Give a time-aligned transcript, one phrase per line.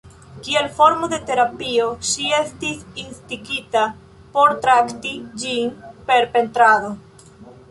[0.45, 3.85] Kiel formo de terapio, ŝi estis instigita
[4.39, 5.13] por trakti
[5.45, 5.71] ĝin
[6.11, 6.93] per pentrado.